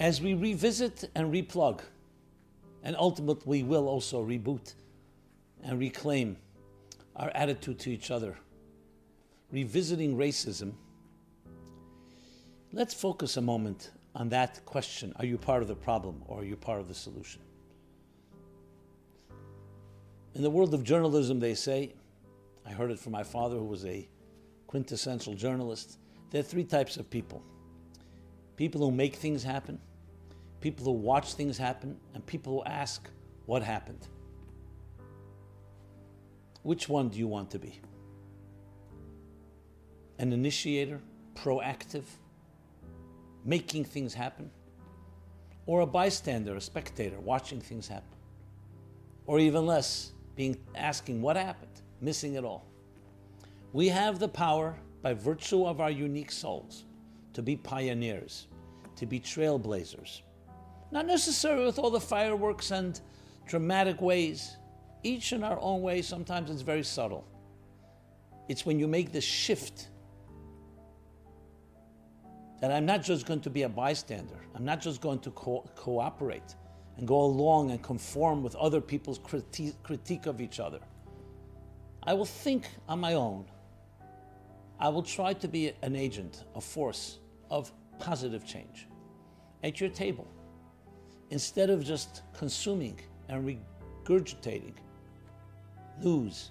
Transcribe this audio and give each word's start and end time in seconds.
as 0.00 0.20
we 0.20 0.34
revisit 0.34 1.10
and 1.14 1.32
replug, 1.32 1.80
and 2.82 2.94
ultimately 2.96 3.62
will 3.62 3.88
also 3.88 4.24
reboot 4.24 4.74
and 5.64 5.78
reclaim 5.78 6.36
our 7.16 7.30
attitude 7.34 7.78
to 7.80 7.90
each 7.90 8.10
other, 8.10 8.36
revisiting 9.50 10.16
racism, 10.16 10.72
let's 12.72 12.94
focus 12.94 13.36
a 13.36 13.40
moment 13.40 13.90
on 14.14 14.28
that 14.28 14.64
question. 14.64 15.12
Are 15.16 15.24
you 15.24 15.36
part 15.36 15.62
of 15.62 15.68
the 15.68 15.74
problem 15.74 16.22
or 16.26 16.40
are 16.40 16.44
you 16.44 16.56
part 16.56 16.80
of 16.80 16.86
the 16.86 16.94
solution? 16.94 17.40
In 20.34 20.42
the 20.42 20.50
world 20.50 20.72
of 20.74 20.84
journalism, 20.84 21.40
they 21.40 21.54
say, 21.54 21.94
I 22.64 22.70
heard 22.70 22.92
it 22.92 22.98
from 23.00 23.12
my 23.12 23.24
father, 23.24 23.56
who 23.56 23.64
was 23.64 23.84
a 23.84 24.06
quintessential 24.68 25.34
journalist, 25.34 25.98
there 26.30 26.40
are 26.40 26.44
three 26.44 26.64
types 26.64 26.96
of 26.96 27.10
people 27.10 27.42
people 28.58 28.80
who 28.80 28.90
make 28.90 29.14
things 29.14 29.44
happen, 29.44 29.78
people 30.60 30.84
who 30.84 30.90
watch 30.90 31.34
things 31.34 31.56
happen, 31.56 31.96
and 32.12 32.26
people 32.26 32.52
who 32.52 32.64
ask, 32.64 33.08
What 33.46 33.62
happened? 33.62 34.08
Which 36.64 36.88
one 36.88 37.08
do 37.08 37.18
you 37.18 37.28
want 37.28 37.52
to 37.52 37.60
be? 37.60 37.80
An 40.18 40.32
initiator, 40.32 41.00
proactive, 41.36 42.02
making 43.44 43.84
things 43.84 44.12
happen? 44.12 44.50
Or 45.66 45.82
a 45.82 45.86
bystander, 45.86 46.56
a 46.56 46.60
spectator, 46.60 47.20
watching 47.20 47.60
things 47.60 47.86
happen? 47.86 48.18
Or 49.26 49.38
even 49.38 49.66
less, 49.66 50.12
being 50.34 50.56
asking 50.74 51.22
what 51.22 51.36
happened, 51.36 51.80
missing 52.00 52.34
it 52.34 52.44
all. 52.44 52.66
We 53.72 53.86
have 53.86 54.18
the 54.18 54.28
power, 54.28 54.74
by 55.00 55.14
virtue 55.14 55.64
of 55.64 55.80
our 55.80 55.92
unique 55.92 56.32
souls, 56.32 56.82
to 57.38 57.42
be 57.42 57.54
pioneers, 57.54 58.48
to 58.96 59.06
be 59.06 59.20
trailblazers. 59.20 60.22
Not 60.90 61.06
necessarily 61.06 61.66
with 61.66 61.78
all 61.78 61.88
the 61.88 62.00
fireworks 62.00 62.72
and 62.72 63.00
dramatic 63.46 64.00
ways, 64.00 64.56
each 65.04 65.32
in 65.32 65.44
our 65.44 65.56
own 65.60 65.80
way. 65.80 66.02
Sometimes 66.02 66.50
it's 66.50 66.62
very 66.62 66.82
subtle. 66.82 67.24
It's 68.48 68.66
when 68.66 68.80
you 68.80 68.88
make 68.88 69.12
the 69.12 69.20
shift 69.20 69.86
that 72.60 72.72
I'm 72.72 72.84
not 72.84 73.04
just 73.04 73.24
going 73.24 73.40
to 73.42 73.50
be 73.50 73.62
a 73.62 73.68
bystander, 73.68 74.40
I'm 74.56 74.64
not 74.64 74.80
just 74.80 75.00
going 75.00 75.20
to 75.20 75.30
co- 75.30 75.70
cooperate 75.76 76.56
and 76.96 77.06
go 77.06 77.20
along 77.20 77.70
and 77.70 77.80
conform 77.80 78.42
with 78.42 78.56
other 78.56 78.80
people's 78.80 79.20
criti- 79.20 79.76
critique 79.84 80.26
of 80.26 80.40
each 80.40 80.58
other. 80.58 80.80
I 82.02 82.14
will 82.14 82.24
think 82.24 82.66
on 82.88 82.98
my 82.98 83.14
own. 83.14 83.44
I 84.80 84.88
will 84.88 85.04
try 85.04 85.34
to 85.34 85.46
be 85.46 85.72
an 85.82 85.94
agent, 85.94 86.42
a 86.56 86.60
force 86.60 87.20
of 87.50 87.72
positive 87.98 88.46
change 88.46 88.86
at 89.64 89.80
your 89.80 89.90
table. 89.90 90.26
Instead 91.30 91.70
of 91.70 91.84
just 91.84 92.22
consuming 92.36 92.98
and 93.28 93.58
regurgitating 94.06 94.74
news, 96.02 96.50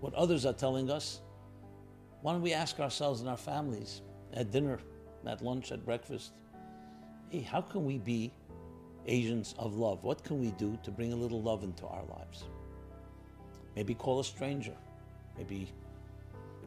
what 0.00 0.12
others 0.14 0.44
are 0.44 0.52
telling 0.52 0.90
us, 0.90 1.20
why 2.22 2.32
don't 2.32 2.42
we 2.42 2.52
ask 2.52 2.80
ourselves 2.80 3.20
and 3.20 3.28
our 3.28 3.36
families 3.36 4.02
at 4.34 4.50
dinner, 4.50 4.78
at 5.26 5.42
lunch, 5.42 5.72
at 5.72 5.84
breakfast, 5.84 6.32
hey, 7.30 7.40
how 7.40 7.60
can 7.60 7.84
we 7.84 7.98
be 7.98 8.32
agents 9.06 9.54
of 9.58 9.74
love. 9.76 10.04
What 10.04 10.22
can 10.24 10.40
we 10.40 10.50
do 10.52 10.78
to 10.82 10.90
bring 10.90 11.12
a 11.12 11.16
little 11.16 11.42
love 11.42 11.62
into 11.62 11.86
our 11.86 12.04
lives? 12.04 12.44
Maybe 13.76 13.94
call 13.94 14.20
a 14.20 14.24
stranger. 14.24 14.74
Maybe 15.36 15.72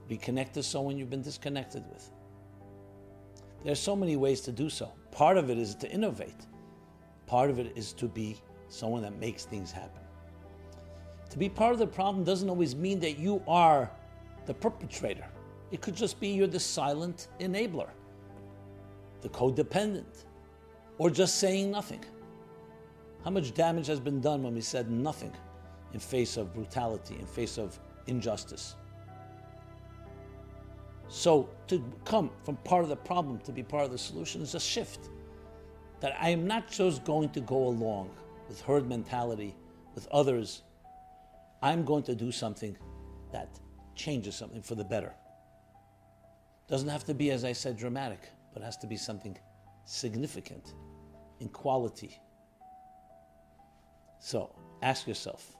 reconnect 0.10 0.54
to 0.54 0.64
someone 0.64 0.98
you've 0.98 1.10
been 1.10 1.22
disconnected 1.22 1.84
with. 1.90 2.10
There 3.64 3.72
are 3.72 3.76
so 3.76 3.96
many 3.96 4.18
ways 4.18 4.42
to 4.42 4.52
do 4.52 4.70
so. 4.70 4.92
Part 5.12 5.38
of 5.38 5.50
it 5.50 5.58
is 5.58 5.76
to 5.76 5.90
innovate, 5.90 6.48
part 7.28 7.50
of 7.50 7.60
it 7.60 7.72
is 7.76 7.94
to 7.94 8.08
be 8.08 8.38
someone 8.68 9.04
that 9.04 9.18
makes 9.20 9.46
things 9.46 9.72
happen. 9.72 10.02
To 11.30 11.38
be 11.38 11.50
part 11.50 11.74
of 11.74 11.80
the 11.80 11.88
problem 11.88 12.24
doesn't 12.24 12.50
always 12.50 12.76
mean 12.76 13.00
that 13.00 13.18
you 13.18 13.42
are 13.48 13.90
the 14.46 14.54
perpetrator. 14.54 15.26
It 15.72 15.82
could 15.82 15.96
just 15.96 16.20
be 16.20 16.28
you're 16.28 16.48
the 16.48 16.60
silent 16.60 17.30
enabler, 17.40 17.90
the 19.22 19.30
codependent, 19.30 20.26
or 20.98 21.10
just 21.10 21.40
saying 21.40 21.72
nothing. 21.72 22.04
How 23.24 23.32
much 23.32 23.54
damage 23.54 23.88
has 23.88 24.00
been 24.00 24.20
done 24.20 24.44
when 24.44 24.54
we 24.54 24.62
said 24.62 24.92
nothing 24.92 25.32
in 25.94 26.00
face 26.00 26.36
of 26.38 26.54
brutality, 26.54 27.16
in 27.18 27.26
face 27.26 27.58
of 27.58 27.80
injustice? 28.08 28.76
So, 31.08 31.50
to 31.68 31.84
come 32.06 32.32
from 32.44 32.56
part 32.58 32.84
of 32.84 32.90
the 32.90 32.96
problem 32.96 33.40
to 33.40 33.52
be 33.52 33.62
part 33.62 33.86
of 33.86 33.92
the 33.92 33.98
solution 33.98 34.42
is 34.42 34.56
a 34.56 34.60
shift. 34.60 35.10
That 36.00 36.16
I 36.20 36.30
am 36.30 36.48
not 36.48 36.70
just 36.70 37.04
going 37.06 37.30
to 37.30 37.40
go 37.42 37.68
along 37.68 38.10
with 38.48 38.62
herd 38.62 38.88
mentality, 38.88 39.56
with 39.96 40.08
others. 40.12 40.64
I'm 41.62 41.86
going 41.86 42.04
to 42.04 42.16
do 42.16 42.32
something 42.32 42.76
that 43.32 43.60
changes 43.96 44.36
something 44.36 44.62
for 44.62 44.76
the 44.76 44.84
better. 44.84 45.14
Doesn't 46.68 46.90
have 46.90 47.04
to 47.06 47.14
be, 47.14 47.32
as 47.32 47.46
I 47.46 47.54
said, 47.54 47.78
dramatic, 47.78 48.30
but 48.54 48.64
has 48.64 48.78
to 48.78 48.88
be 48.88 48.98
something 48.98 49.38
significant 49.86 50.74
in 51.40 51.50
quality, 51.50 52.20
so 54.20 54.56
ask 54.82 55.06
yourself 55.06 55.54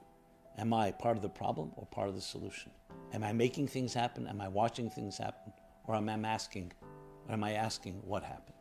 Am 0.56 0.72
I 0.72 0.92
part 0.92 1.16
of 1.16 1.22
the 1.22 1.28
problem 1.28 1.72
or 1.76 1.86
part 1.86 2.08
of 2.08 2.14
the 2.14 2.20
solution? 2.20 2.70
Am 3.12 3.24
I 3.24 3.32
making 3.32 3.66
things 3.66 3.92
happen? 3.92 4.28
Am 4.28 4.40
I 4.40 4.48
watching 4.48 4.88
things 4.88 5.18
happen? 5.18 5.52
Or 5.86 5.96
am 5.96 6.08
I 6.08 6.14
asking, 6.28 6.72
or 7.28 7.32
am 7.32 7.42
I 7.42 7.52
asking 7.52 8.00
what 8.04 8.22
happened? 8.22 8.53